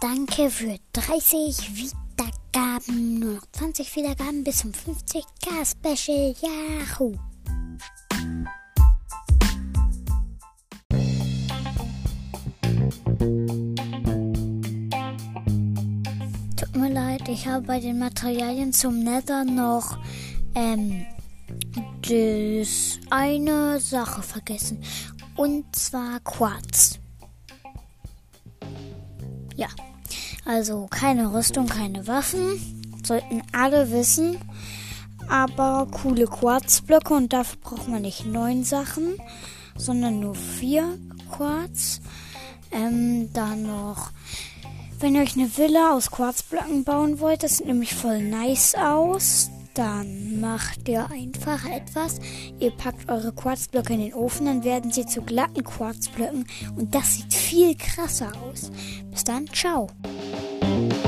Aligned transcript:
Danke 0.00 0.50
für 0.50 0.78
30 0.92 1.74
Wiedergaben. 1.74 3.18
Nur 3.18 3.34
noch 3.36 3.46
20 3.52 3.96
Wiedergaben 3.96 4.44
bis 4.44 4.58
zum 4.58 4.72
50k 4.72 5.64
Special. 5.64 6.34
Yahoo! 6.42 7.14
Tut 16.56 16.76
mir 16.76 16.92
leid, 16.92 17.26
ich 17.30 17.46
habe 17.48 17.66
bei 17.66 17.80
den 17.80 17.98
Materialien 17.98 18.74
zum 18.74 18.98
Nether 19.02 19.46
noch 19.46 19.96
ähm, 20.54 21.06
das 22.02 22.98
eine 23.08 23.80
Sache 23.80 24.20
vergessen. 24.20 24.82
Und 25.36 25.74
zwar 25.74 26.20
Quarz. 26.20 26.98
Ja, 29.56 29.68
also 30.46 30.86
keine 30.90 31.34
Rüstung, 31.34 31.66
keine 31.66 32.06
Waffen. 32.06 32.60
Sollten 33.02 33.42
alle 33.52 33.90
wissen. 33.90 34.38
Aber 35.28 35.88
coole 35.90 36.26
Quarzblöcke 36.26 37.12
und 37.14 37.32
dafür 37.32 37.58
braucht 37.60 37.88
man 37.88 38.02
nicht 38.02 38.26
neun 38.26 38.62
Sachen, 38.62 39.16
sondern 39.76 40.20
nur 40.20 40.34
vier 40.34 40.98
Quarz. 41.30 42.00
Ähm, 42.70 43.32
dann 43.32 43.64
noch, 43.64 44.10
wenn 45.00 45.14
ihr 45.14 45.22
euch 45.22 45.36
eine 45.36 45.56
Villa 45.56 45.94
aus 45.94 46.10
Quarzblöcken 46.10 46.84
bauen 46.84 47.20
wollt, 47.20 47.42
das 47.42 47.58
sieht 47.58 47.66
nämlich 47.66 47.94
voll 47.94 48.22
nice 48.22 48.74
aus. 48.76 49.50
Dann 49.74 50.40
macht 50.40 50.88
ihr 50.88 51.10
einfach 51.10 51.66
etwas. 51.68 52.18
Ihr 52.58 52.70
packt 52.70 53.10
eure 53.10 53.32
Quarzblöcke 53.32 53.92
in 53.92 54.00
den 54.00 54.14
Ofen, 54.14 54.46
dann 54.46 54.64
werden 54.64 54.90
sie 54.90 55.04
zu 55.04 55.20
glatten 55.20 55.64
Quarzblöcken 55.64 56.46
und 56.76 56.94
das 56.94 57.16
sieht 57.16 57.34
viel 57.34 57.76
krasser 57.76 58.32
aus. 58.42 58.70
Bis 59.10 59.24
dann, 59.24 59.46
ciao. 59.48 59.88
Thank 60.76 60.92
you. 60.92 61.05